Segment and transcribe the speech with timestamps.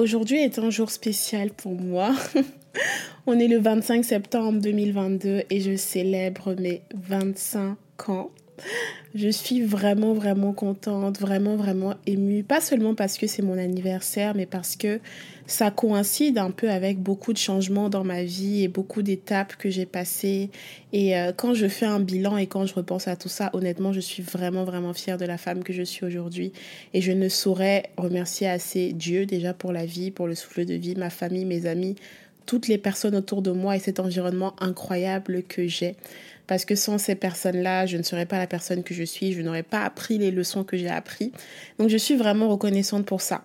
[0.00, 2.14] Aujourd'hui est un jour spécial pour moi.
[3.26, 7.76] On est le 25 septembre 2022 et je célèbre mes 25
[8.08, 8.30] ans.
[9.14, 12.44] Je suis vraiment, vraiment contente, vraiment, vraiment émue.
[12.44, 15.00] Pas seulement parce que c'est mon anniversaire, mais parce que
[15.46, 19.68] ça coïncide un peu avec beaucoup de changements dans ma vie et beaucoup d'étapes que
[19.68, 20.50] j'ai passées.
[20.92, 23.92] Et euh, quand je fais un bilan et quand je repense à tout ça, honnêtement,
[23.92, 26.52] je suis vraiment, vraiment fière de la femme que je suis aujourd'hui.
[26.94, 30.74] Et je ne saurais remercier assez Dieu déjà pour la vie, pour le souffle de
[30.74, 31.96] vie, ma famille, mes amis,
[32.50, 35.94] toutes les personnes autour de moi et cet environnement incroyable que j'ai
[36.48, 39.40] parce que sans ces personnes-là, je ne serais pas la personne que je suis, je
[39.40, 41.30] n'aurais pas appris les leçons que j'ai apprises.
[41.78, 43.44] Donc je suis vraiment reconnaissante pour ça.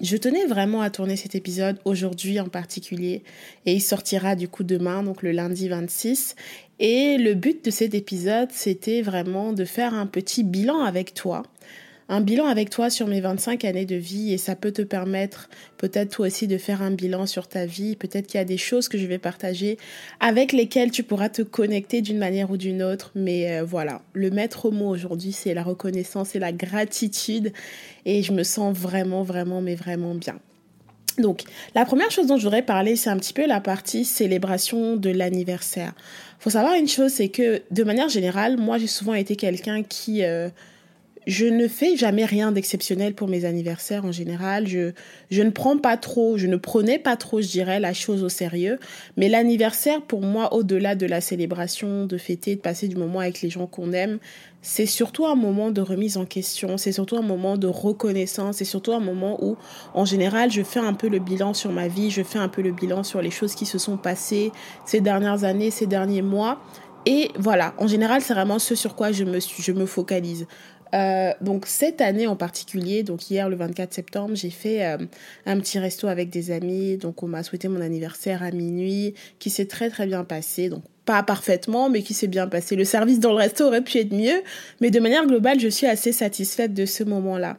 [0.00, 3.22] Je tenais vraiment à tourner cet épisode aujourd'hui en particulier
[3.66, 6.36] et il sortira du coup demain, donc le lundi 26.
[6.78, 11.42] Et le but de cet épisode, c'était vraiment de faire un petit bilan avec toi
[12.08, 15.48] un bilan avec toi sur mes 25 années de vie et ça peut te permettre
[15.76, 17.96] peut-être toi aussi de faire un bilan sur ta vie.
[17.96, 19.76] Peut-être qu'il y a des choses que je vais partager
[20.20, 23.10] avec lesquelles tu pourras te connecter d'une manière ou d'une autre.
[23.14, 27.52] Mais euh, voilà, le maître mot aujourd'hui, c'est la reconnaissance et la gratitude
[28.04, 30.38] et je me sens vraiment, vraiment, mais vraiment bien.
[31.18, 31.44] Donc,
[31.74, 35.10] la première chose dont je voudrais parler, c'est un petit peu la partie célébration de
[35.10, 35.94] l'anniversaire.
[36.38, 40.22] Faut savoir une chose, c'est que de manière générale, moi j'ai souvent été quelqu'un qui
[40.22, 40.50] euh,
[41.26, 44.68] je ne fais jamais rien d'exceptionnel pour mes anniversaires en général.
[44.68, 44.92] Je,
[45.30, 48.28] je ne prends pas trop, je ne prenais pas trop, je dirais, la chose au
[48.28, 48.78] sérieux.
[49.16, 53.42] Mais l'anniversaire, pour moi, au-delà de la célébration, de fêter, de passer du moment avec
[53.42, 54.18] les gens qu'on aime,
[54.62, 58.64] c'est surtout un moment de remise en question, c'est surtout un moment de reconnaissance, c'est
[58.64, 59.56] surtout un moment où,
[59.94, 62.62] en général, je fais un peu le bilan sur ma vie, je fais un peu
[62.62, 64.52] le bilan sur les choses qui se sont passées
[64.84, 66.60] ces dernières années, ces derniers mois.
[67.08, 70.48] Et voilà, en général, c'est vraiment ce sur quoi je me, je me focalise.
[70.94, 74.98] Euh, donc cette année en particulier, donc hier le 24 septembre, j'ai fait euh,
[75.44, 76.96] un petit resto avec des amis.
[76.96, 80.68] Donc on m'a souhaité mon anniversaire à minuit, qui s'est très très bien passé.
[80.68, 82.76] Donc pas parfaitement, mais qui s'est bien passé.
[82.76, 84.42] Le service dans le resto aurait pu être mieux,
[84.80, 87.56] mais de manière globale, je suis assez satisfaite de ce moment-là.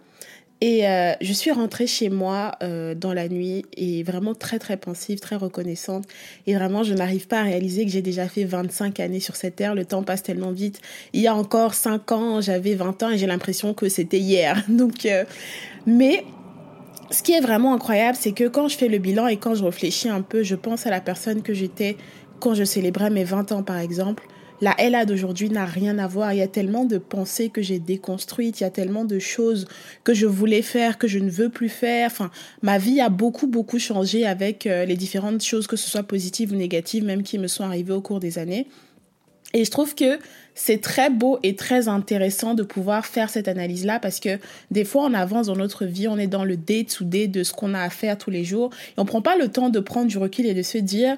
[0.59, 4.75] Et euh, je suis rentrée chez moi euh, dans la nuit et vraiment très très
[4.75, 6.05] pensive, très reconnaissante.
[6.47, 9.55] Et vraiment, je n'arrive pas à réaliser que j'ai déjà fait 25 années sur cette
[9.55, 9.75] terre.
[9.75, 10.81] Le temps passe tellement vite.
[11.13, 14.63] Il y a encore 5 ans, j'avais 20 ans et j'ai l'impression que c'était hier.
[14.69, 15.25] Donc, euh,
[15.85, 16.25] mais
[17.11, 19.63] ce qui est vraiment incroyable, c'est que quand je fais le bilan et quand je
[19.63, 21.97] réfléchis un peu, je pense à la personne que j'étais
[22.39, 24.23] quand je célébrais mes 20 ans par exemple
[24.61, 26.33] la Ella d'aujourd'hui n'a rien à voir.
[26.33, 29.67] Il y a tellement de pensées que j'ai déconstruites, il y a tellement de choses
[30.03, 32.07] que je voulais faire, que je ne veux plus faire.
[32.07, 32.31] Enfin,
[32.61, 36.51] ma vie a beaucoup, beaucoup changé avec euh, les différentes choses, que ce soit positives
[36.51, 38.67] ou négatives, même qui me sont arrivées au cours des années.
[39.53, 40.19] Et je trouve que
[40.55, 44.39] c'est très beau et très intéressant de pouvoir faire cette analyse-là parce que
[44.71, 47.73] des fois, on avance dans notre vie, on est dans le day-to-day de ce qu'on
[47.73, 50.17] a à faire tous les jours et on prend pas le temps de prendre du
[50.17, 51.17] recul et de se dire,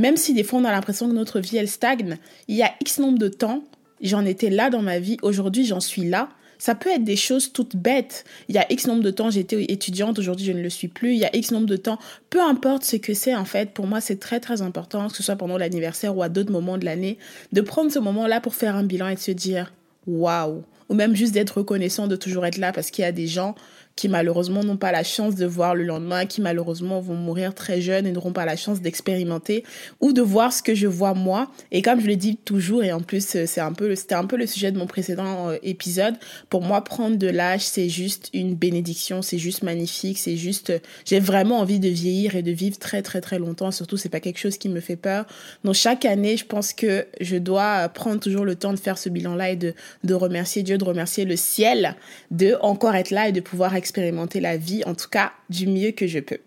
[0.00, 2.16] même si des fois on a l'impression que notre vie elle stagne,
[2.48, 3.64] il y a X nombre de temps,
[4.00, 6.30] j'en étais là dans ma vie, aujourd'hui j'en suis là.
[6.58, 8.26] Ça peut être des choses toutes bêtes.
[8.48, 11.12] Il y a X nombre de temps, j'étais étudiante, aujourd'hui je ne le suis plus.
[11.12, 11.98] Il y a X nombre de temps,
[12.28, 15.22] peu importe ce que c'est en fait, pour moi c'est très très important, que ce
[15.22, 17.18] soit pendant l'anniversaire ou à d'autres moments de l'année,
[17.52, 19.72] de prendre ce moment-là pour faire un bilan et de se dire
[20.06, 20.62] waouh.
[20.88, 23.54] Ou même juste d'être reconnaissant de toujours être là parce qu'il y a des gens
[24.00, 27.82] qui malheureusement n'ont pas la chance de voir le lendemain, qui malheureusement vont mourir très
[27.82, 29.62] jeunes et n'auront pas la chance d'expérimenter
[30.00, 31.50] ou de voir ce que je vois moi.
[31.70, 34.24] Et comme je le dis toujours, et en plus euh, c'est un peu, c'était un
[34.24, 36.14] peu le sujet de mon précédent euh, épisode,
[36.48, 40.72] pour moi prendre de l'âge c'est juste une bénédiction, c'est juste magnifique, c'est juste,
[41.04, 43.70] j'ai vraiment envie de vieillir et de vivre très très très longtemps.
[43.70, 45.26] Surtout c'est pas quelque chose qui me fait peur.
[45.62, 49.10] Donc chaque année, je pense que je dois prendre toujours le temps de faire ce
[49.10, 49.74] bilan-là et de,
[50.04, 51.96] de remercier Dieu, de remercier le ciel,
[52.30, 56.06] de encore être là et de pouvoir la vie, en tout cas du mieux que
[56.06, 56.38] je peux.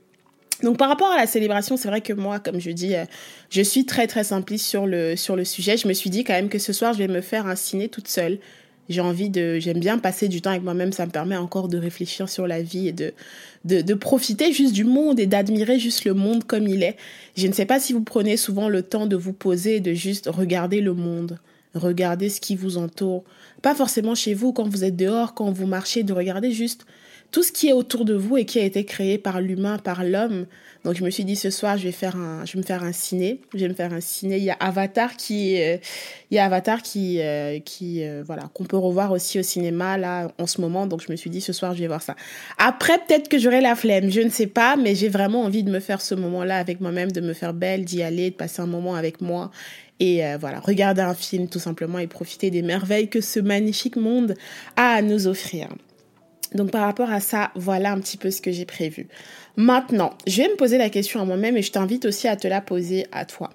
[0.61, 3.05] Donc par rapport à la célébration, c'est vrai que moi, comme je dis, euh,
[3.49, 5.77] je suis très très simpliste sur le, sur le sujet.
[5.77, 7.89] Je me suis dit quand même que ce soir, je vais me faire un ciné
[7.89, 8.39] toute seule.
[8.89, 10.91] J'ai envie de, j'aime bien passer du temps avec moi-même.
[10.91, 13.13] Ça me permet encore de réfléchir sur la vie et de,
[13.65, 16.97] de, de profiter juste du monde et d'admirer juste le monde comme il est.
[17.35, 19.93] Je ne sais pas si vous prenez souvent le temps de vous poser et de
[19.93, 21.39] juste regarder le monde,
[21.75, 23.23] regarder ce qui vous entoure.
[23.61, 26.85] Pas forcément chez vous quand vous êtes dehors, quand vous marchez, de regarder juste
[27.33, 30.03] tout ce qui est autour de vous et qui a été créé par l'humain, par
[30.03, 30.45] l'homme.
[30.85, 32.83] Donc je me suis dit ce soir je vais faire un, je vais me faire
[32.83, 34.37] un ciné, je vais me faire un ciné.
[34.37, 35.77] Il y a Avatar qui, euh,
[36.29, 39.97] il y a Avatar qui, euh, qui, euh, voilà, qu'on peut revoir aussi au cinéma
[39.97, 40.85] là en ce moment.
[40.85, 42.15] Donc je me suis dit ce soir je vais voir ça.
[42.59, 45.71] Après peut-être que j'aurai la flemme, je ne sais pas, mais j'ai vraiment envie de
[45.71, 48.67] me faire ce moment-là avec moi-même, de me faire belle, d'y aller, de passer un
[48.67, 49.49] moment avec moi
[49.99, 54.35] et voilà, regarder un film tout simplement et profiter des merveilles que ce magnifique monde
[54.75, 55.69] a à nous offrir.
[56.55, 59.07] Donc par rapport à ça, voilà un petit peu ce que j'ai prévu.
[59.55, 62.47] Maintenant, je vais me poser la question à moi-même et je t'invite aussi à te
[62.47, 63.49] la poser à toi.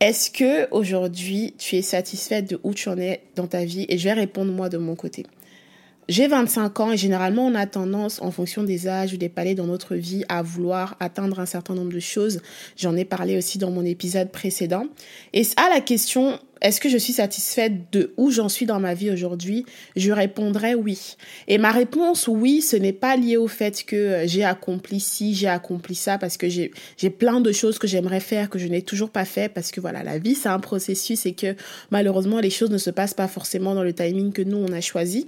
[0.00, 3.84] Est-ce que aujourd'hui tu es satisfaite de où tu en es dans ta vie?
[3.88, 5.26] Et je vais répondre moi de mon côté.
[6.08, 9.54] J'ai 25 ans et généralement on a tendance, en fonction des âges ou des palais
[9.54, 12.40] dans notre vie, à vouloir atteindre un certain nombre de choses.
[12.76, 14.86] J'en ai parlé aussi dans mon épisode précédent.
[15.34, 18.94] Et à la question, est-ce que je suis satisfaite de où j'en suis dans ma
[18.94, 19.64] vie aujourd'hui?
[19.96, 21.16] Je répondrai oui.
[21.48, 25.48] Et ma réponse oui, ce n'est pas lié au fait que j'ai accompli ci, j'ai
[25.48, 29.10] accompli ça, parce que j'ai plein de choses que j'aimerais faire que je n'ai toujours
[29.10, 31.54] pas fait, parce que voilà, la vie c'est un processus et que
[31.90, 34.80] malheureusement les choses ne se passent pas forcément dans le timing que nous on a
[34.80, 35.26] choisi.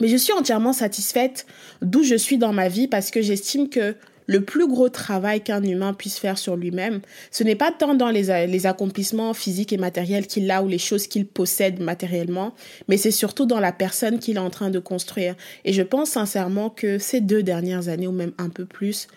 [0.00, 1.46] Mais je suis entièrement satisfaite
[1.82, 3.96] d'où je suis dans ma vie parce que j'estime que
[4.30, 7.00] le plus gros travail qu'un humain puisse faire sur lui-même,
[7.32, 10.78] ce n'est pas tant dans les, les accomplissements physiques et matériels qu'il a ou les
[10.78, 12.54] choses qu'il possède matériellement,
[12.86, 15.34] mais c'est surtout dans la personne qu'il est en train de construire.
[15.64, 19.08] Et je pense sincèrement que ces deux dernières années, ou même un peu plus,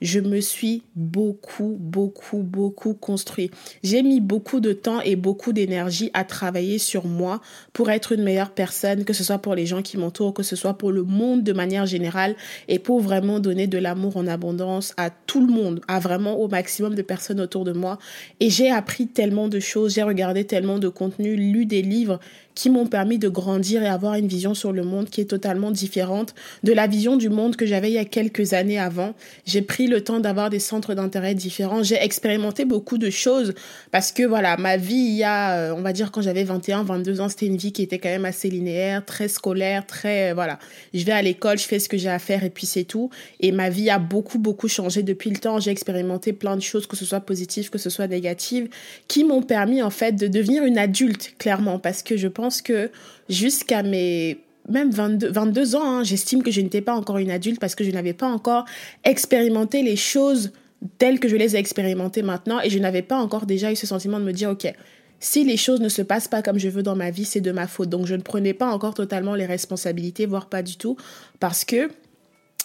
[0.00, 3.50] je me suis beaucoup, beaucoup, beaucoup construit.
[3.82, 7.40] J'ai mis beaucoup de temps et beaucoup d'énergie à travailler sur moi
[7.72, 10.56] pour être une meilleure personne, que ce soit pour les gens qui m'entourent, que ce
[10.56, 12.34] soit pour le monde de manière générale
[12.68, 16.48] et pour vraiment donner de l'amour en abondance à tout le monde, à vraiment au
[16.48, 17.98] maximum de personnes autour de moi.
[18.40, 22.20] Et j'ai appris tellement de choses, j'ai regardé tellement de contenu, lu des livres
[22.60, 25.70] qui m'ont permis de grandir et avoir une vision sur le monde qui est totalement
[25.70, 29.14] différente de la vision du monde que j'avais il y a quelques années avant.
[29.46, 31.82] J'ai pris le temps d'avoir des centres d'intérêt différents.
[31.82, 33.54] J'ai expérimenté beaucoup de choses
[33.92, 36.82] parce que voilà, ma vie il y a, euh, on va dire quand j'avais 21,
[36.82, 40.34] 22 ans, c'était une vie qui était quand même assez linéaire, très scolaire, très, euh,
[40.34, 40.58] voilà.
[40.92, 43.08] Je vais à l'école, je fais ce que j'ai à faire et puis c'est tout.
[43.40, 45.60] Et ma vie a beaucoup, beaucoup changé depuis le temps.
[45.60, 48.68] J'ai expérimenté plein de choses, que ce soit positives, que ce soit négatives,
[49.08, 52.90] qui m'ont permis en fait de devenir une adulte, clairement, parce que je pense que
[53.28, 54.38] jusqu'à mes
[54.68, 57.84] même 22, 22 ans, hein, j'estime que je n'étais pas encore une adulte parce que
[57.84, 58.64] je n'avais pas encore
[59.04, 60.52] expérimenté les choses
[60.98, 63.86] telles que je les ai expérimentées maintenant et je n'avais pas encore déjà eu ce
[63.86, 64.72] sentiment de me dire, OK,
[65.18, 67.52] si les choses ne se passent pas comme je veux dans ma vie, c'est de
[67.52, 67.90] ma faute.
[67.90, 70.96] Donc je ne prenais pas encore totalement les responsabilités, voire pas du tout,
[71.38, 71.90] parce que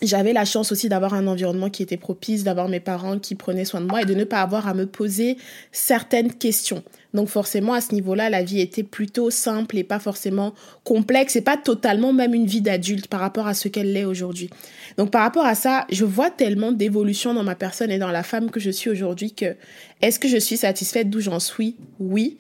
[0.02, 3.66] j'avais la chance aussi d'avoir un environnement qui était propice, d'avoir mes parents qui prenaient
[3.66, 5.38] soin de moi et de ne pas avoir à me poser
[5.72, 6.84] certaines questions.
[7.14, 10.54] Donc forcément, à ce niveau-là, la vie était plutôt simple et pas forcément
[10.84, 14.50] complexe et pas totalement même une vie d'adulte par rapport à ce qu'elle l'est aujourd'hui.
[14.98, 18.24] Donc par rapport à ça, je vois tellement d'évolution dans ma personne et dans la
[18.24, 19.56] femme que je suis aujourd'hui que
[20.02, 21.78] est-ce que je suis satisfaite d'où j'en suis?
[22.00, 22.38] Oui,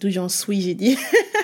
[0.00, 0.96] d'où j'en suis, j'ai dit.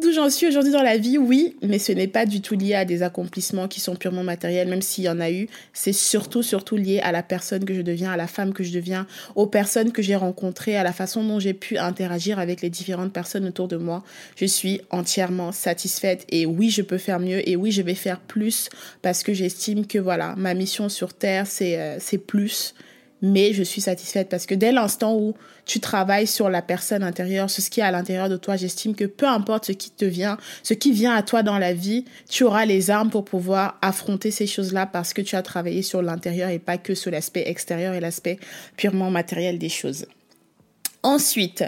[0.00, 2.74] d'où j'en suis aujourd'hui dans la vie, oui, mais ce n'est pas du tout lié
[2.74, 5.48] à des accomplissements qui sont purement matériels, même s'il y en a eu.
[5.72, 8.72] C'est surtout, surtout lié à la personne que je deviens, à la femme que je
[8.72, 12.70] deviens, aux personnes que j'ai rencontrées, à la façon dont j'ai pu interagir avec les
[12.70, 14.04] différentes personnes autour de moi.
[14.36, 18.20] Je suis entièrement satisfaite et oui, je peux faire mieux et oui, je vais faire
[18.20, 18.68] plus
[19.02, 22.74] parce que j'estime que voilà, ma mission sur Terre, c'est euh, c'est plus
[23.22, 25.34] mais je suis satisfaite parce que dès l'instant où
[25.64, 29.04] tu travailles sur la personne intérieure, ce qui est à l'intérieur de toi, j'estime que
[29.04, 32.44] peu importe ce qui te vient, ce qui vient à toi dans la vie, tu
[32.44, 36.50] auras les armes pour pouvoir affronter ces choses-là parce que tu as travaillé sur l'intérieur
[36.50, 38.38] et pas que sur l'aspect extérieur et l'aspect
[38.76, 40.06] purement matériel des choses.
[41.04, 41.64] Ensuite,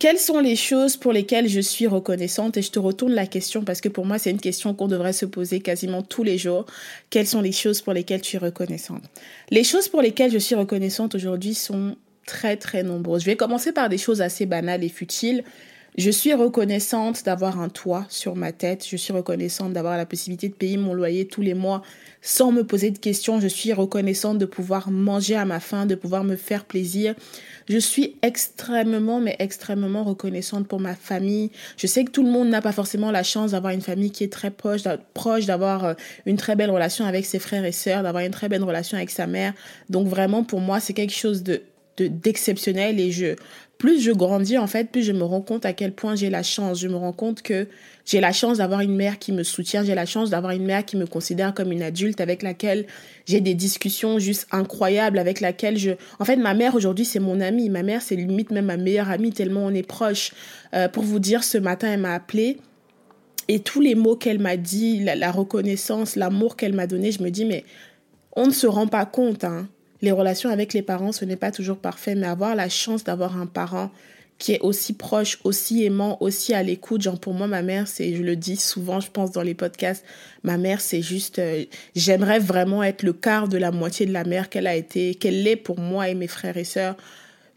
[0.00, 2.56] quelles sont les choses pour lesquelles je suis reconnaissante?
[2.56, 5.12] Et je te retourne la question parce que pour moi, c'est une question qu'on devrait
[5.12, 6.66] se poser quasiment tous les jours.
[7.08, 9.04] Quelles sont les choses pour lesquelles tu es reconnaissante?
[9.50, 11.96] Les choses pour lesquelles je suis reconnaissante aujourd'hui sont
[12.26, 13.22] très très nombreuses.
[13.22, 15.44] Je vais commencer par des choses assez banales et futiles.
[15.98, 18.86] Je suis reconnaissante d'avoir un toit sur ma tête.
[18.88, 21.82] Je suis reconnaissante d'avoir la possibilité de payer mon loyer tous les mois
[22.22, 23.40] sans me poser de questions.
[23.40, 27.14] Je suis reconnaissante de pouvoir manger à ma faim, de pouvoir me faire plaisir.
[27.68, 31.50] Je suis extrêmement, mais extrêmement reconnaissante pour ma famille.
[31.76, 34.24] Je sais que tout le monde n'a pas forcément la chance d'avoir une famille qui
[34.24, 34.82] est très proche,
[35.14, 35.94] proche d'avoir euh,
[36.26, 39.10] une très belle relation avec ses frères et sœurs, d'avoir une très belle relation avec
[39.10, 39.52] sa mère.
[39.90, 41.62] Donc vraiment, pour moi, c'est quelque chose de
[41.98, 43.36] d'exceptionnel et je
[43.82, 46.44] plus je grandis en fait, plus je me rends compte à quel point j'ai la
[46.44, 46.78] chance.
[46.78, 47.66] Je me rends compte que
[48.04, 50.84] j'ai la chance d'avoir une mère qui me soutient, j'ai la chance d'avoir une mère
[50.84, 52.86] qui me considère comme une adulte avec laquelle
[53.26, 57.40] j'ai des discussions juste incroyables avec laquelle je en fait ma mère aujourd'hui c'est mon
[57.40, 60.30] amie, ma mère c'est limite même ma meilleure amie tellement on est proche.
[60.74, 62.58] Euh, pour vous dire ce matin elle m'a appelé
[63.48, 67.20] et tous les mots qu'elle m'a dit, la, la reconnaissance, l'amour qu'elle m'a donné, je
[67.20, 67.64] me dis mais
[68.36, 69.66] on ne se rend pas compte hein
[70.02, 73.40] les relations avec les parents, ce n'est pas toujours parfait, mais avoir la chance d'avoir
[73.40, 73.90] un parent
[74.38, 77.02] qui est aussi proche, aussi aimant, aussi à l'écoute.
[77.02, 80.04] Genre pour moi, ma mère, c'est, je le dis souvent, je pense dans les podcasts,
[80.42, 84.24] ma mère, c'est juste, euh, j'aimerais vraiment être le quart de la moitié de la
[84.24, 86.96] mère qu'elle a été, qu'elle est pour moi et mes frères et sœurs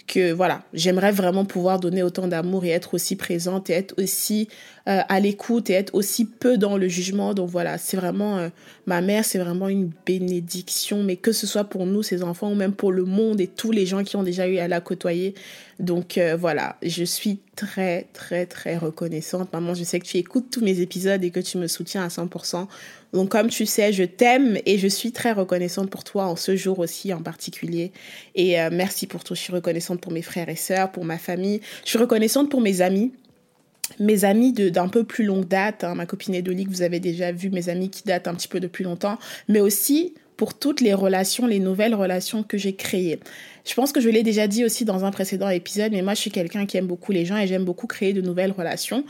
[0.08, 4.48] que voilà, j'aimerais vraiment pouvoir donner autant d'amour et être aussi présente et être aussi
[4.88, 7.34] euh, à l'écoute et être aussi peu dans le jugement.
[7.34, 8.50] Donc voilà, c'est vraiment euh,
[8.86, 12.54] ma mère, c'est vraiment une bénédiction, mais que ce soit pour nous, ses enfants, ou
[12.54, 15.34] même pour le monde et tous les gens qui ont déjà eu à la côtoyer.
[15.80, 19.51] Donc euh, voilà, je suis très très très reconnaissante.
[19.54, 22.10] Maman, je sais que tu écoutes tous mes épisodes et que tu me soutiens à
[22.10, 22.68] 100%.
[23.12, 26.56] Donc comme tu sais, je t'aime et je suis très reconnaissante pour toi en ce
[26.56, 27.92] jour aussi en particulier.
[28.36, 29.34] Et merci pour tout.
[29.34, 31.62] Je suis reconnaissante pour mes frères et sœurs, pour ma famille.
[31.86, 33.13] Je suis reconnaissante pour mes amis
[34.00, 37.32] mes amis d'un peu plus longue date, hein, ma copine Edoli que vous avez déjà
[37.32, 40.82] vu, mes amis qui datent un petit peu de plus longtemps, mais aussi pour toutes
[40.82, 43.20] les relations, les nouvelles relations que j'ai créées.
[43.65, 46.22] Je pense que je l'ai déjà dit aussi dans un précédent épisode, mais moi je
[46.22, 49.06] suis quelqu'un qui aime beaucoup les gens et j'aime beaucoup créer de nouvelles relations.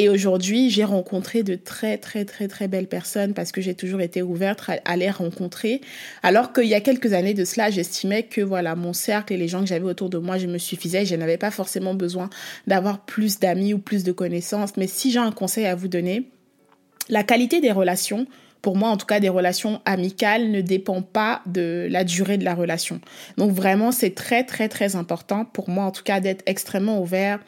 [0.00, 4.00] Et aujourd'hui, j'ai rencontré de très, très, très, très belles personnes parce que j'ai toujours
[4.00, 5.80] été ouverte à, les rencontrer.
[6.22, 9.48] Alors qu'il y a quelques années de cela, j'estimais que voilà, mon cercle et les
[9.48, 11.04] gens que j'avais autour de moi, je me suffisais.
[11.04, 12.30] Je n'avais pas forcément besoin
[12.68, 14.76] d'avoir plus d'amis ou plus de connaissances.
[14.76, 16.30] Mais si j'ai un conseil à vous donner,
[17.08, 18.28] la qualité des relations,
[18.62, 22.44] pour moi en tout cas des relations amicales ne dépend pas de la durée de
[22.44, 23.00] la relation.
[23.36, 27.40] Donc vraiment c'est très très très important pour moi en tout cas d'être extrêmement ouvert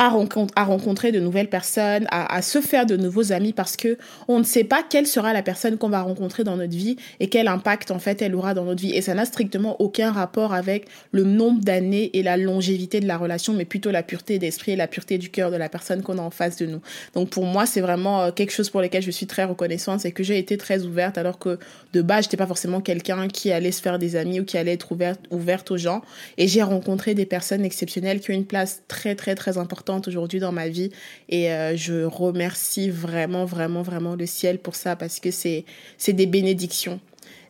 [0.00, 4.44] à, rencontrer de nouvelles personnes, à, se faire de nouveaux amis parce que on ne
[4.44, 7.90] sait pas quelle sera la personne qu'on va rencontrer dans notre vie et quel impact
[7.90, 8.94] en fait elle aura dans notre vie.
[8.94, 13.16] Et ça n'a strictement aucun rapport avec le nombre d'années et la longévité de la
[13.16, 16.18] relation, mais plutôt la pureté d'esprit et la pureté du cœur de la personne qu'on
[16.18, 16.80] a en face de nous.
[17.14, 20.12] Donc pour moi, c'est vraiment euh, quelque chose pour lequel je suis très reconnaissante, c'est
[20.12, 21.58] que j'ai été très ouverte alors que
[21.92, 24.74] de base, j'étais pas forcément quelqu'un qui allait se faire des amis ou qui allait
[24.74, 26.02] être ouverte, ouverte aux gens.
[26.36, 30.40] Et j'ai rencontré des personnes exceptionnelles qui ont une place très très très importante aujourd'hui
[30.40, 30.90] dans ma vie
[31.28, 35.64] et euh, je remercie vraiment vraiment vraiment le ciel pour ça parce que c'est
[36.06, 37.00] des bénédictions.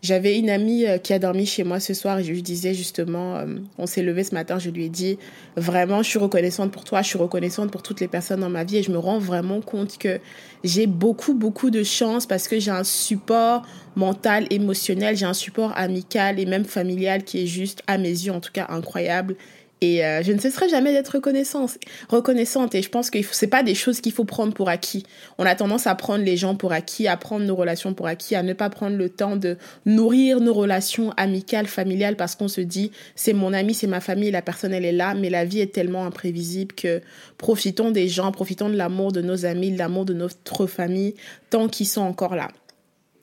[0.00, 2.72] J'avais une amie euh, qui a dormi chez moi ce soir et je lui disais
[2.72, 3.46] justement, euh,
[3.78, 5.18] on s'est levé ce matin, je lui ai dit
[5.56, 8.62] vraiment, je suis reconnaissante pour toi, je suis reconnaissante pour toutes les personnes dans ma
[8.62, 10.20] vie et je me rends vraiment compte que
[10.62, 13.66] j'ai beaucoup, beaucoup de chance parce que j'ai un support
[13.96, 18.32] mental, émotionnel, j'ai un support amical et même familial qui est juste, à mes yeux
[18.32, 19.34] en tout cas, incroyable.
[19.80, 22.74] Et euh, je ne cesserai jamais d'être reconnaissante, reconnaissante.
[22.74, 25.04] Et je pense que ce pas des choses qu'il faut prendre pour acquis.
[25.38, 28.34] On a tendance à prendre les gens pour acquis, à prendre nos relations pour acquis,
[28.34, 29.56] à ne pas prendre le temps de
[29.86, 34.30] nourrir nos relations amicales, familiales, parce qu'on se dit, c'est mon ami, c'est ma famille,
[34.30, 35.14] la personne, elle est là.
[35.14, 37.00] Mais la vie est tellement imprévisible que
[37.36, 41.14] profitons des gens, profitons de l'amour de nos amis, de l'amour de notre famille,
[41.50, 42.48] tant qu'ils sont encore là.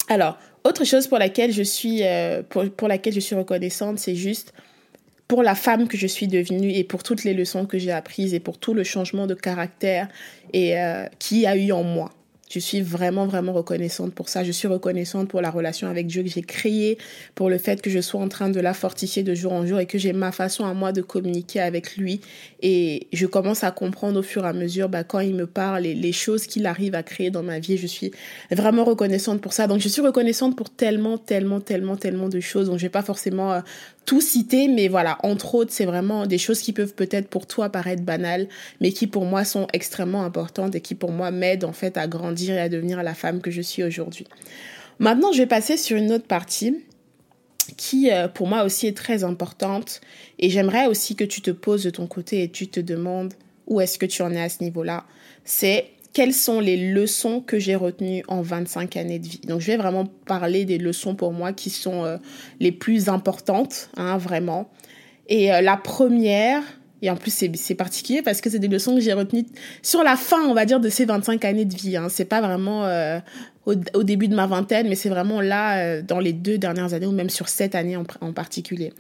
[0.08, 4.54] Alors, autre chose pour laquelle je suis, euh, pour laquelle je suis reconnaissante, c'est juste
[5.28, 8.34] pour la femme que je suis devenue et pour toutes les leçons que j'ai apprises
[8.34, 10.08] et pour tout le changement de caractère
[10.54, 12.12] et euh, qui a eu en moi.
[12.50, 14.44] Je suis vraiment, vraiment reconnaissante pour ça.
[14.44, 17.00] Je suis reconnaissante pour la relation avec Dieu que j'ai créée,
[17.34, 19.80] pour le fait que je sois en train de la fortifier de jour en jour
[19.80, 22.22] et que j'ai ma façon à moi de communiquer avec lui.
[22.62, 25.88] Et je commence à comprendre au fur et à mesure, bah, quand il me parle
[25.88, 27.78] et les choses qu'il arrive à créer dans ma vie.
[27.78, 28.12] Je suis
[28.52, 29.66] vraiment reconnaissante pour ça.
[29.66, 32.68] Donc, je suis reconnaissante pour tellement, tellement, tellement, tellement de choses.
[32.68, 33.62] Donc, je vais pas forcément euh,
[34.06, 37.70] tout citer, mais voilà, entre autres, c'est vraiment des choses qui peuvent peut-être pour toi
[37.70, 38.48] paraître banales,
[38.80, 42.08] mais qui pour moi sont extrêmement importantes et qui pour moi m'aident en fait à
[42.08, 44.28] grandir et à devenir la femme que je suis aujourd'hui.
[45.00, 46.84] Maintenant, je vais passer sur une autre partie
[47.78, 50.02] qui euh, pour moi aussi est très importante
[50.38, 53.34] et j'aimerais aussi que tu te poses de ton côté et tu te demandes
[53.68, 55.06] où est-ce que tu en es à ce niveau-là.
[55.44, 59.42] C'est quelles sont les leçons que j'ai retenues en 25 années de vie?
[59.46, 62.18] Donc je vais vraiment parler des leçons pour moi qui sont euh,
[62.62, 64.70] les plus importantes, hein, vraiment.
[65.28, 66.64] Et euh, la première,
[67.02, 69.46] Et en plus, c'est particulier parce que c'est des leçons que j'ai retenues
[69.82, 71.98] sur la fin, on va dire, de ces 25 années de vie.
[71.98, 72.08] Hein.
[72.10, 73.20] C'est pas vraiment euh,
[73.66, 77.12] au, début de ma vingtaine, mais c'est vraiment là, dans les deux dernières années, ou
[77.12, 78.94] même sur cette année en particulier.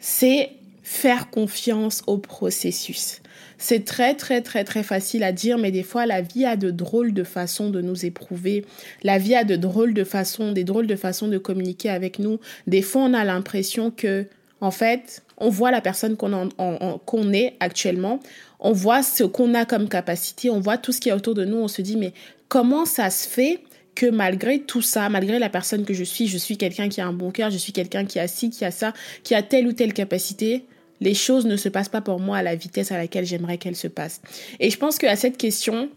[0.00, 0.50] C'est
[0.82, 3.22] faire confiance au processus.
[3.62, 6.70] C'est très très très très facile à dire, mais des fois la vie a de
[6.70, 8.64] drôles de façons de nous éprouver.
[9.02, 12.40] La vie a de drôles de façons, des drôles de façons de communiquer avec nous.
[12.66, 14.24] Des fois on a l'impression que,
[14.62, 18.20] en fait, on voit la personne qu'on est actuellement,
[18.60, 21.44] on voit ce qu'on a comme capacité, on voit tout ce qui est autour de
[21.44, 22.14] nous, on se dit mais
[22.48, 23.60] comment ça se fait
[23.94, 27.06] que malgré tout ça, malgré la personne que je suis, je suis quelqu'un qui a
[27.06, 29.66] un bon cœur, je suis quelqu'un qui a ci, qui a ça, qui a telle
[29.66, 30.64] ou telle capacité,
[31.00, 33.76] les choses ne se passent pas pour moi à la vitesse à laquelle j'aimerais qu'elles
[33.76, 34.20] se passent.
[34.58, 35.88] Et je pense qu'à cette question,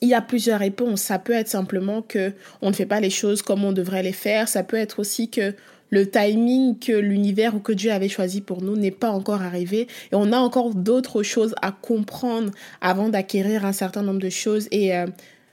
[0.00, 1.02] il y a plusieurs réponses.
[1.02, 4.12] Ça peut être simplement que on ne fait pas les choses comme on devrait les
[4.12, 4.48] faire.
[4.48, 5.54] Ça peut être aussi que
[5.90, 9.86] le timing que l'univers ou que Dieu avait choisi pour nous n'est pas encore arrivé
[10.10, 12.50] et on a encore d'autres choses à comprendre
[12.80, 15.06] avant d'acquérir un certain nombre de choses et euh,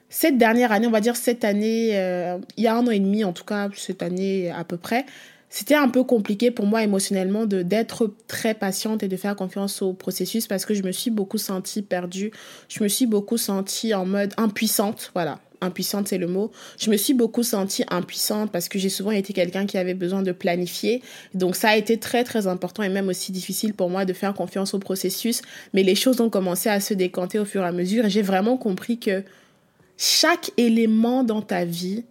[0.10, 3.00] cette dernière année, on va dire cette année, euh, il y a un an et
[3.00, 5.06] demi en tout cas, cette année à peu près,
[5.52, 9.82] c'était un peu compliqué pour moi émotionnellement de d'être très patiente et de faire confiance
[9.82, 12.32] au processus parce que je me suis beaucoup sentie perdue.
[12.70, 15.40] Je me suis beaucoup sentie en mode impuissante, voilà.
[15.60, 16.52] Impuissante, c'est le mot.
[16.80, 20.24] Je me suis beaucoup sentie impuissante parce que j'ai souvent été quelqu'un qui avait besoin
[20.24, 21.04] de planifier.
[21.36, 24.34] Donc ça a été très très important et même aussi difficile pour moi de faire
[24.34, 25.42] confiance au processus.
[25.74, 28.24] Mais les choses ont commencé à se décanter au fur et à mesure et j'ai
[28.24, 29.24] vraiment compris que
[29.98, 32.06] chaque élément dans ta vie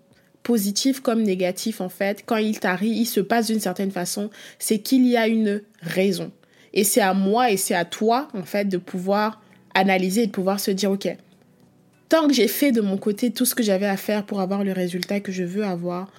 [0.50, 4.80] positif comme négatif, en fait, quand il t'arrive, il se passe d'une certaine façon, c'est
[4.80, 6.32] qu'il y a une raison.
[6.74, 9.40] Et c'est à moi et c'est à toi, en fait, de pouvoir
[9.74, 11.06] analyser et de pouvoir se dire, OK,
[12.08, 14.64] tant que j'ai fait de mon côté tout ce que j'avais à faire pour avoir
[14.64, 16.10] le résultat que je veux avoir,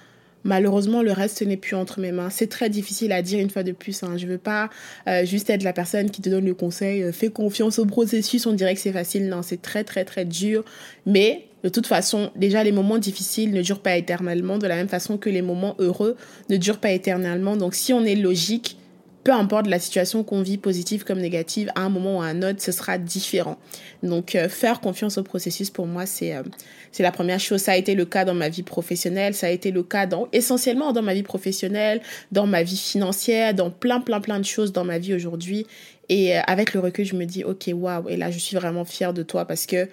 [0.44, 2.30] malheureusement, le reste n'est plus entre mes mains.
[2.30, 4.02] C'est très difficile à dire une fois de plus.
[4.02, 4.16] Hein.
[4.16, 4.70] Je veux pas
[5.08, 8.46] euh, juste être la personne qui te donne le conseil, euh, fais confiance au processus,
[8.46, 9.28] on dirait que c'est facile.
[9.28, 10.64] Non, c'est très, très, très dur.
[11.06, 14.88] Mais de toute façon, déjà, les moments difficiles ne durent pas éternellement, de la même
[14.88, 16.16] façon que les moments heureux
[16.50, 17.56] ne durent pas éternellement.
[17.56, 18.76] Donc, si on est logique,
[19.24, 22.42] peu importe la situation qu'on vit, positive comme négative, à un moment ou à un
[22.42, 23.56] autre, ce sera différent.
[24.02, 26.42] Donc, euh, faire confiance au processus, pour moi, c'est euh,
[26.90, 27.60] c'est la première chose.
[27.60, 30.28] Ça a été le cas dans ma vie professionnelle, ça a été le cas dans,
[30.32, 32.00] essentiellement dans ma vie professionnelle,
[32.32, 35.66] dans ma vie financière, dans plein, plein, plein de choses dans ma vie aujourd'hui.
[36.08, 38.84] Et euh, avec le recul, je me dis, OK, waouh, et là, je suis vraiment
[38.84, 39.88] fière de toi parce que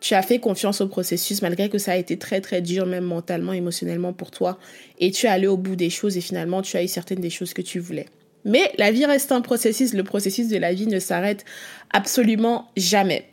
[0.00, 3.04] tu as fait confiance au processus malgré que ça a été très très dur même
[3.04, 4.58] mentalement, émotionnellement pour toi
[4.98, 7.30] et tu es allé au bout des choses et finalement tu as eu certaines des
[7.30, 8.06] choses que tu voulais.
[8.44, 11.44] Mais la vie reste un processus, le processus de la vie ne s'arrête
[11.92, 13.28] absolument jamais.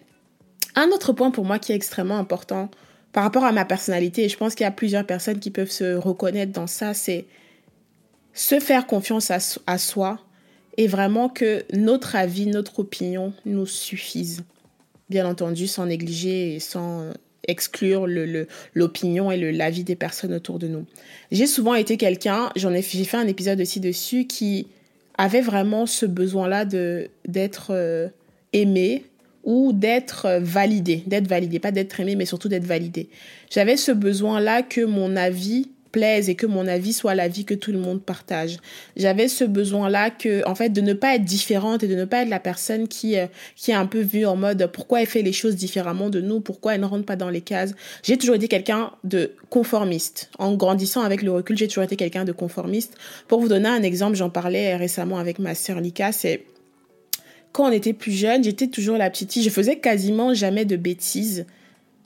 [0.76, 2.70] Un autre point pour moi qui est extrêmement important
[3.12, 5.72] par rapport à ma personnalité, et je pense qu'il y a plusieurs personnes qui peuvent
[5.72, 7.26] se reconnaître dans ça, c'est
[8.34, 10.20] se faire confiance à, soi
[10.78, 14.44] et vraiment que notre avis, notre opinion nous suffisent
[15.10, 17.12] bien entendu sans négliger et sans euh,
[17.48, 18.06] exclure
[18.76, 20.86] l'opinion et l'avis des personnes autour de nous.
[21.32, 24.68] J'ai souvent été quelqu'un, j'en ai, j'ai fait un épisode aussi dessus, qui
[25.20, 28.08] avait vraiment ce besoin-là de d'être euh,
[28.54, 29.06] aimé
[29.44, 33.10] ou d'être euh, validé, d'être validé, pas d'être aimé, mais surtout d'être validé.
[33.52, 37.72] J'avais ce besoin-là que mon avis plaise et que mon avis soit l'avis que tout
[37.72, 38.58] le monde partage.
[38.96, 42.24] J'avais ce besoin-là que, en fait, de ne pas être différente et de ne pas
[42.24, 45.22] être la personne qui, euh, qui est un peu vue en mode pourquoi elle fait
[45.22, 47.74] les choses différemment de nous, pourquoi elle ne rentre pas dans les cases?
[48.04, 50.30] J'ai toujours été quelqu'un de conformiste.
[50.40, 52.96] En grandissant avec le recul, j'ai toujours été quelqu'un de conformiste.
[53.28, 56.46] Pour vous donner un exemple, j'en parlais récemment avec ma sœur Lika, c'est
[57.52, 59.44] quand on était plus jeune, j'étais toujours la petite fille.
[59.44, 61.46] Je faisais quasiment jamais de bêtises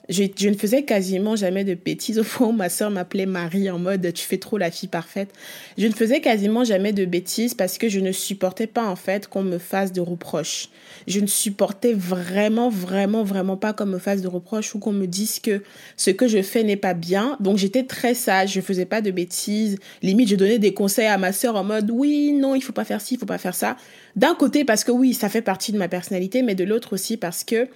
[0.08, 2.18] je, je, ne faisais quasiment jamais de bêtises.
[2.24, 5.30] Au fond, ma sœur m'appelait Marie en mode tu fais trop la fille parfaite.
[5.78, 9.28] Je ne faisais quasiment jamais de bêtises parce que je ne supportais pas en fait
[9.28, 10.68] qu'on me fasse de reproches.
[11.06, 15.06] Je ne supportais vraiment, vraiment, vraiment pas qu'on me fasse de reproches ou qu'on me
[15.06, 15.62] dise que
[15.96, 17.36] ce que je fais n'est pas bien.
[17.40, 19.78] Donc j'étais très sage, je faisais pas de bêtises.
[20.02, 22.84] Limite, je donnais des conseils à ma sœur en mode oui, non, il faut pas
[22.84, 23.76] faire ci, il faut pas faire ça.
[24.16, 27.16] D'un côté parce que oui, ça fait partie de ma personnalité, mais de l'autre aussi
[27.16, 27.68] parce que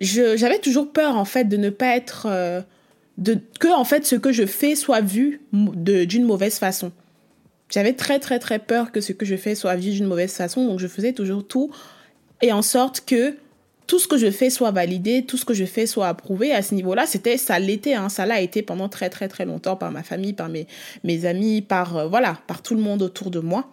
[0.00, 2.60] j'avais toujours peur en fait de ne pas être euh,
[3.18, 6.92] de que en fait ce que je fais soit vu d'une mauvaise façon.
[7.70, 10.66] J'avais très très très peur que ce que je fais soit vu d'une mauvaise façon,
[10.66, 11.70] donc je faisais toujours tout
[12.42, 13.36] et en sorte que
[13.86, 16.52] tout ce que je fais soit validé, tout ce que je fais soit approuvé.
[16.52, 19.76] À ce niveau-là, c'était ça l'était, hein, ça l'a été pendant très très très longtemps
[19.76, 20.66] par ma famille, par mes
[21.04, 23.70] mes amis, par euh, voilà, par tout le monde autour de moi.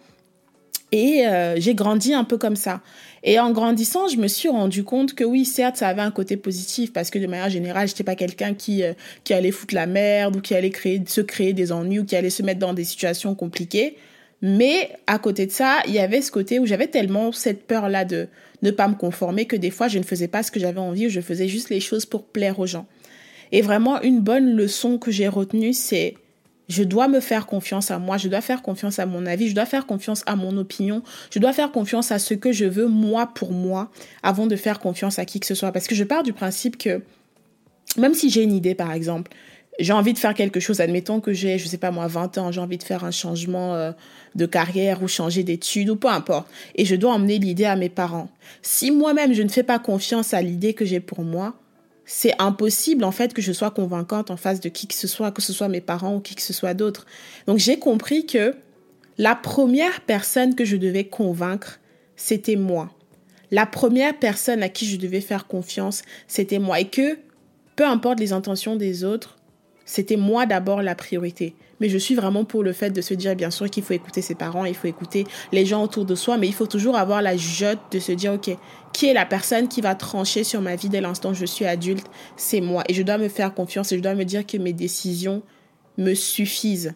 [0.92, 2.82] Et euh, j'ai grandi un peu comme ça.
[3.24, 6.36] Et en grandissant, je me suis rendu compte que oui, certes, ça avait un côté
[6.36, 9.86] positif parce que de manière générale, j'étais pas quelqu'un qui euh, qui allait foutre la
[9.86, 12.74] merde ou qui allait créer se créer des ennuis ou qui allait se mettre dans
[12.74, 13.96] des situations compliquées.
[14.42, 18.06] Mais à côté de ça, il y avait ce côté où j'avais tellement cette peur-là
[18.06, 18.28] de
[18.64, 21.08] ne pas me conformer que des fois, je ne faisais pas ce que j'avais envie
[21.08, 22.88] ou je faisais juste les choses pour plaire aux gens.
[23.52, 26.16] Et vraiment, une bonne leçon que j'ai retenue, c'est
[26.72, 29.56] je dois me faire confiance à moi, je dois faire confiance à mon avis, je
[29.56, 32.88] dois faire confiance à mon opinion, je dois faire confiance à ce que je veux
[32.88, 33.92] moi pour moi
[34.24, 35.74] avant de faire confiance à qui que ce soit.
[35.74, 37.02] Parce que je pars du principe que
[37.98, 39.32] même si j'ai une idée, par exemple,
[39.80, 42.52] j'ai envie de faire quelque chose, admettons que j'ai, je sais pas moi, 20 ans,
[42.54, 43.92] j'ai envie de faire un changement euh,
[44.36, 47.90] de carrière ou changer d'études ou peu importe, et je dois emmener l'idée à mes
[47.90, 48.30] parents.
[48.62, 51.56] Si moi-même je ne fais pas confiance à l'idée que j'ai pour moi,
[52.14, 55.32] c'est impossible en fait que je sois convaincante en face de qui que ce soit,
[55.32, 57.06] que ce soit mes parents ou qui que ce soit d'autre.
[57.48, 58.54] Donc j'ai compris que
[59.18, 61.80] la première personne que je devais convaincre,
[62.18, 62.92] c'était moi.
[63.50, 66.82] La première personne à qui je devais faire confiance, c'était moi.
[66.82, 67.18] Et que
[67.78, 69.38] peu importe les intentions des autres,
[69.86, 71.56] c'était moi d'abord la priorité.
[71.82, 74.22] Mais je suis vraiment pour le fait de se dire, bien sûr, qu'il faut écouter
[74.22, 77.22] ses parents, il faut écouter les gens autour de soi, mais il faut toujours avoir
[77.22, 78.56] la jotte de se dire, OK,
[78.94, 81.66] qui est la personne qui va trancher sur ma vie dès l'instant où je suis
[81.66, 82.06] adulte?
[82.38, 82.84] C'est moi.
[82.88, 85.42] Et je dois me faire confiance et je dois me dire que mes décisions
[85.98, 86.94] me suffisent.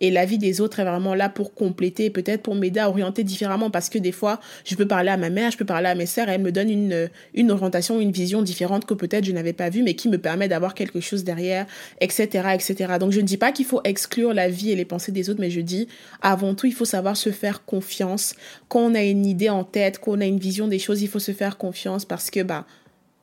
[0.00, 3.24] Et la vie des autres est vraiment là pour compléter, peut-être pour m'aider à orienter
[3.24, 5.94] différemment, parce que des fois, je peux parler à ma mère, je peux parler à
[5.94, 9.32] mes sœurs, et elles me donnent une, une orientation, une vision différente que peut-être je
[9.32, 11.66] n'avais pas vue, mais qui me permet d'avoir quelque chose derrière,
[12.00, 12.94] etc., etc.
[13.00, 15.40] Donc je ne dis pas qu'il faut exclure la vie et les pensées des autres,
[15.40, 15.88] mais je dis,
[16.22, 18.34] avant tout, il faut savoir se faire confiance.
[18.68, 21.08] Quand on a une idée en tête, quand on a une vision des choses, il
[21.08, 22.66] faut se faire confiance parce que, bah,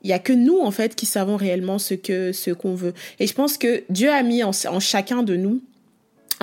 [0.03, 2.93] il y a que nous en fait qui savons réellement ce que ce qu'on veut
[3.19, 5.63] et je pense que Dieu a mis en chacun de nous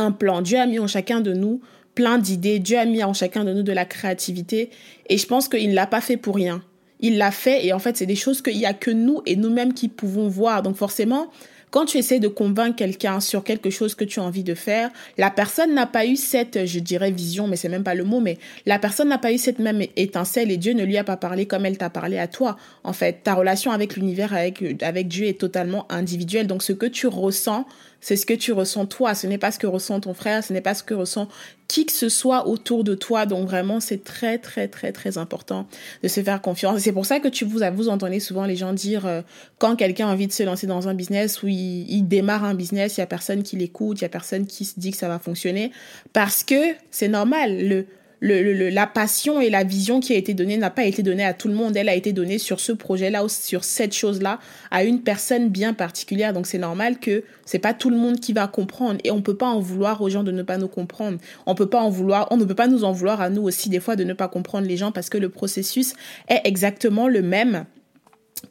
[0.02, 0.42] un plan.
[0.42, 1.60] Dieu a mis en chacun de nous
[1.94, 2.58] plein d'idées.
[2.58, 4.70] Dieu a mis en chacun de nous de la créativité.
[5.08, 6.62] Et je pense qu'il ne l'a pas fait pour rien.
[7.00, 9.36] Il l'a fait et en fait, c'est des choses qu'il n'y a que nous et
[9.36, 10.62] nous-mêmes qui pouvons voir.
[10.62, 11.30] Donc forcément,
[11.72, 14.90] quand tu essaies de convaincre quelqu'un sur quelque chose que tu as envie de faire,
[15.16, 18.20] la personne n'a pas eu cette, je dirais, vision, mais c'est même pas le mot,
[18.20, 18.36] mais
[18.66, 21.46] la personne n'a pas eu cette même étincelle et Dieu ne lui a pas parlé
[21.46, 22.58] comme elle t'a parlé à toi.
[22.84, 26.46] En fait, ta relation avec l'univers, avec, avec Dieu est totalement individuelle.
[26.46, 27.66] Donc ce que tu ressens,
[28.02, 30.52] c'est ce que tu ressens toi, ce n'est pas ce que ressent ton frère, ce
[30.52, 31.28] n'est pas ce que ressent
[31.68, 33.24] qui que ce soit autour de toi.
[33.26, 35.66] Donc vraiment, c'est très, très, très, très important
[36.02, 36.80] de se faire confiance.
[36.80, 39.22] C'est pour ça que tu vous, entendez souvent les gens dire euh,
[39.58, 42.98] quand quelqu'un a envie de se lancer dans un business ou il, démarre un business,
[42.98, 45.08] il y a personne qui l'écoute, il y a personne qui se dit que ça
[45.08, 45.70] va fonctionner
[46.12, 47.86] parce que c'est normal.
[48.22, 51.34] Le, la passion et la vision qui a été donnée n'a pas été donnée à
[51.34, 51.76] tout le monde.
[51.76, 54.38] Elle a été donnée sur ce projet-là, sur cette chose-là,
[54.70, 56.32] à une personne bien particulière.
[56.32, 59.36] Donc c'est normal que c'est pas tout le monde qui va comprendre et on peut
[59.36, 61.18] pas en vouloir aux gens de ne pas nous comprendre.
[61.46, 63.68] On peut pas en vouloir, on ne peut pas nous en vouloir à nous aussi
[63.68, 65.94] des fois de ne pas comprendre les gens parce que le processus
[66.28, 67.64] est exactement le même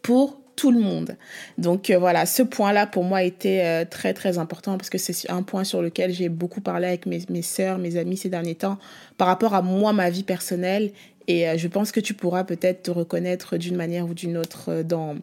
[0.02, 1.18] pour tout le monde.
[1.58, 5.30] Donc euh, voilà, ce point-là pour moi était euh, très très important parce que c'est
[5.30, 8.56] un point sur lequel j'ai beaucoup parlé avec mes, mes sœurs, mes amis ces derniers
[8.56, 8.78] temps
[9.18, 10.92] par rapport à moi, ma vie personnelle.
[11.28, 14.84] Et euh, je pense que tu pourras peut-être te reconnaître d'une manière ou d'une autre
[14.84, 15.16] dans,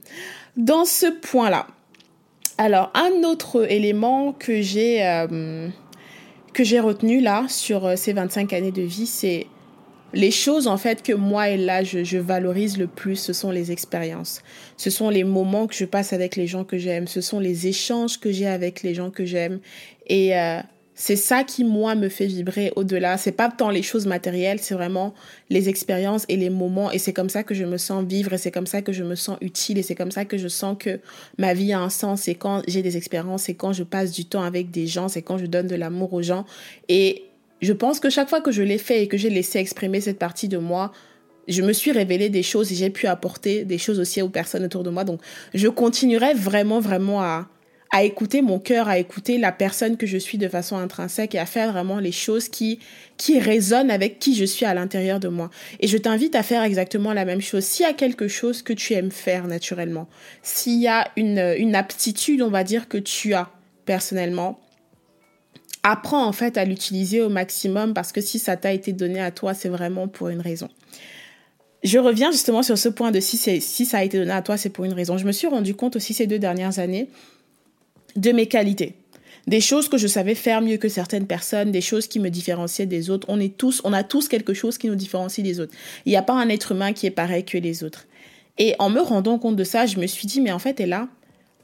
[0.57, 1.67] dans ce point-là.
[2.57, 5.27] Alors, un autre élément que j'ai
[6.53, 9.47] que j'ai retenu là sur ces 25 années de vie, c'est
[10.15, 13.73] les choses en fait que moi et là je, valorise le plus, ce sont les
[13.73, 14.43] expériences.
[14.77, 17.07] Ce sont les moments que je passe avec les gens que j'aime.
[17.07, 19.61] Ce sont les échanges que j'ai avec les gens que j'aime.
[20.07, 20.61] Et euh,
[21.01, 23.19] c'est ça qui moi me fait vibrer au-delà.
[23.19, 25.15] C'est pas tant les choses matérielles, c'est vraiment
[25.49, 26.91] les expériences et les moments.
[26.91, 28.33] Et c'est comme ça que je me sens vivre.
[28.33, 29.79] Et c'est comme ça que je me sens utile.
[29.79, 30.99] Et c'est comme ça que je sens que
[31.39, 32.23] ma vie a un sens.
[32.23, 33.45] C'est quand j'ai des expériences.
[33.45, 35.07] C'est quand je passe du temps avec des gens.
[35.09, 36.45] C'est quand je donne de l'amour aux gens.
[36.89, 37.28] Et
[37.61, 40.19] je pense que chaque fois que je l'ai fait et que j'ai laissé exprimer cette
[40.19, 40.93] partie de moi,
[41.49, 44.65] je me suis révélé des choses et j'ai pu apporter des choses aussi aux personnes
[44.65, 45.05] autour de moi.
[45.05, 45.21] Donc,
[45.55, 47.49] je continuerai vraiment, vraiment à,
[47.91, 51.39] à écouter mon cœur, à écouter la personne que je suis de façon intrinsèque et
[51.39, 52.81] à faire vraiment les choses qui,
[53.17, 55.51] qui résonnent avec qui je suis à l'intérieur de moi.
[55.81, 57.65] Et je t'invite à faire exactement la même chose.
[57.65, 60.07] S'il y a quelque chose que tu aimes faire naturellement,
[60.43, 63.51] s'il y a une, une aptitude, on va dire, que tu as
[63.87, 64.61] personnellement,
[65.83, 69.31] apprends en fait à l'utiliser au maximum parce que si ça t'a été donné à
[69.31, 70.69] toi, c'est vraiment pour une raison.
[71.85, 74.71] Je reviens justement sur ce point de si, ça a été donné à toi, c'est
[74.71, 75.17] pour une raison.
[75.17, 77.09] Je me suis rendu compte aussi ces deux dernières années
[78.17, 78.95] de mes qualités.
[79.47, 82.87] Des choses que je savais faire mieux que certaines personnes, des choses qui me différenciaient
[82.87, 83.27] des autres.
[83.31, 85.73] On est tous, on a tous quelque chose qui nous différencie des autres.
[86.05, 88.07] Il n'y a pas un être humain qui est pareil que les autres.
[88.59, 91.09] Et en me rendant compte de ça, je me suis dit, mais en fait, a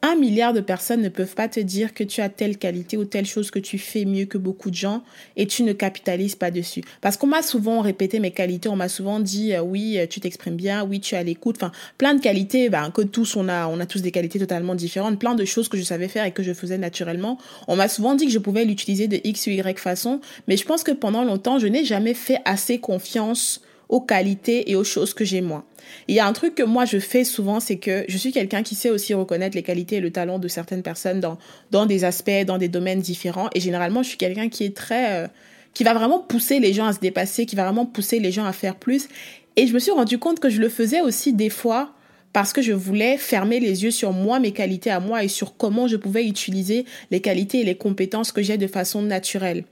[0.04, 3.06] un milliard de personnes ne peuvent pas te dire que tu as telle qualité ou
[3.06, 5.02] telle chose que tu fais mieux que beaucoup de gens
[5.36, 6.84] et tu ne capitalises pas dessus.
[7.00, 10.56] Parce qu'on m'a souvent répété mes qualités, on m'a souvent dit euh, oui, tu t'exprimes
[10.56, 13.80] bien, oui, tu as l'écoute, enfin plein de qualités, ben, que tous on a, on
[13.80, 16.42] a tous des qualités totalement différentes, plein de choses que je savais faire et que
[16.42, 17.38] je faisais naturellement.
[17.66, 20.66] On m'a souvent dit que je pouvais l'utiliser de X ou Y façon, mais je
[20.66, 25.14] pense que pendant longtemps, je n'ai jamais fait assez confiance aux qualités et aux choses
[25.14, 25.64] que j'ai moi.
[26.08, 28.62] Il y a un truc que moi je fais souvent, c'est que je suis quelqu'un
[28.62, 31.38] qui sait aussi reconnaître les qualités et le talent de certaines personnes dans,
[31.70, 33.50] dans des aspects, dans des domaines différents.
[33.54, 35.24] Et généralement, je suis quelqu'un qui est très...
[35.24, 35.28] Euh,
[35.74, 38.44] qui va vraiment pousser les gens à se dépasser, qui va vraiment pousser les gens
[38.44, 39.08] à faire plus.
[39.56, 41.92] Et je me suis rendu compte que je le faisais aussi des fois
[42.32, 45.56] parce que je voulais fermer les yeux sur moi, mes qualités à moi et sur
[45.56, 49.64] comment je pouvais utiliser les qualités et les compétences que j'ai de façon naturelle,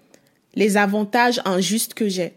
[0.55, 2.35] les avantages injustes que j'ai.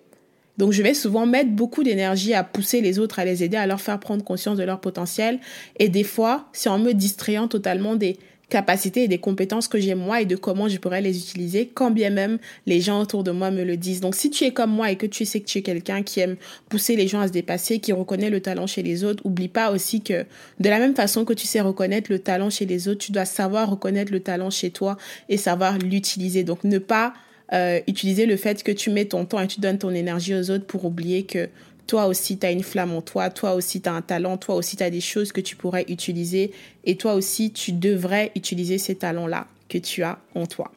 [0.58, 3.68] Donc je vais souvent mettre beaucoup d'énergie à pousser les autres, à les aider, à
[3.68, 5.40] leur faire prendre conscience de leur potentiel.
[5.80, 8.18] Et des fois, c'est en me distrayant totalement des
[8.50, 11.92] capacités et des compétences que j'ai moi et de comment je pourrais les utiliser, quand
[11.92, 14.02] bien même les gens autour de moi me le disent.
[14.02, 16.20] Donc si tu es comme moi et que tu sais que tu es quelqu'un qui
[16.20, 16.36] aime
[16.70, 19.72] pousser les gens à se dépasser, qui reconnaît le talent chez les autres, oublie pas
[19.72, 20.26] aussi que
[20.60, 23.26] de la même façon que tu sais reconnaître le talent chez les autres, tu dois
[23.26, 24.98] savoir reconnaître le talent chez toi
[25.30, 26.44] et savoir l'utiliser.
[26.44, 27.14] Donc ne pas
[27.54, 30.50] euh, utiliser le fait que tu mets ton temps et tu donnes ton énergie aux
[30.50, 31.50] autres pour oublier que
[31.88, 34.56] toi aussi tu as une flamme en toi, toi aussi tu as un talent, toi
[34.56, 36.52] aussi tu as des choses que tu pourrais utiliser
[36.86, 40.72] et toi aussi tu devrais utiliser ces talents-là que tu as en toi.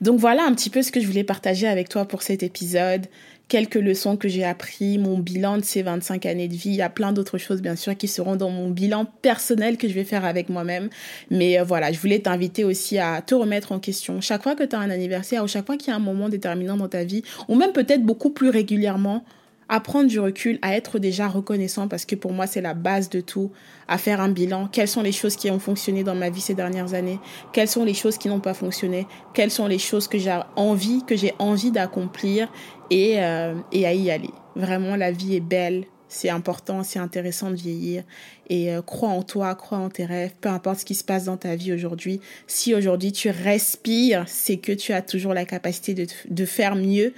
[0.00, 3.06] Donc voilà un petit peu ce que je voulais partager avec toi pour cet épisode
[3.50, 6.70] quelques leçons que j'ai appris, mon bilan de ces 25 années de vie.
[6.70, 9.88] Il y a plein d'autres choses, bien sûr, qui seront dans mon bilan personnel que
[9.88, 10.88] je vais faire avec moi-même.
[11.30, 14.20] Mais euh, voilà, je voulais t'inviter aussi à te remettre en question.
[14.20, 16.28] Chaque fois que tu as un anniversaire ou chaque fois qu'il y a un moment
[16.28, 19.24] déterminant dans ta vie, ou même peut-être beaucoup plus régulièrement,
[19.70, 23.08] à prendre du recul, à être déjà reconnaissant parce que pour moi c'est la base
[23.08, 23.52] de tout,
[23.86, 24.68] à faire un bilan.
[24.70, 27.20] Quelles sont les choses qui ont fonctionné dans ma vie ces dernières années?
[27.52, 29.06] Quelles sont les choses qui n'ont pas fonctionné?
[29.32, 32.52] Quelles sont les choses que j'ai envie, que j'ai envie d'accomplir
[32.90, 34.30] et, euh, et à y aller?
[34.56, 38.02] Vraiment, la vie est belle, c'est important, c'est intéressant de vieillir
[38.48, 41.24] et euh, crois en toi, crois en tes rêves, peu importe ce qui se passe
[41.24, 42.20] dans ta vie aujourd'hui.
[42.48, 47.14] Si aujourd'hui tu respires, c'est que tu as toujours la capacité de, de faire mieux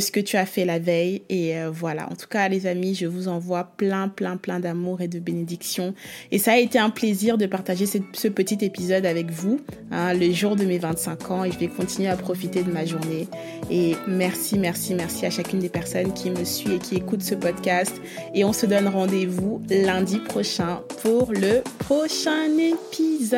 [0.00, 1.22] ce que tu as fait la veille.
[1.28, 5.00] Et euh, voilà, en tout cas les amis, je vous envoie plein, plein, plein d'amour
[5.00, 5.94] et de bénédictions.
[6.30, 10.32] Et ça a été un plaisir de partager ce, petit épisode avec vous, hein, le
[10.32, 11.44] jour de mes 25 ans.
[11.44, 13.28] Et je vais continuer à profiter de ma journée.
[13.70, 17.34] Et merci, merci, merci à chacune des personnes qui me suit et qui écoutent ce
[17.34, 17.94] podcast.
[18.34, 23.34] Et on se donne rendez-vous lundi prochain pour le prochain épisode.